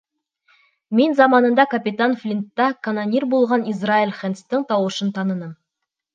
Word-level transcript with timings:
Мин 0.99 1.11
заманында 1.19 1.65
капитан 1.73 2.15
Флинтта 2.21 2.71
канонир 2.89 3.27
булған 3.35 3.67
Израэль 3.75 4.17
Хэндстың 4.23 4.67
тауышын 4.73 5.15
таныным. 5.21 5.55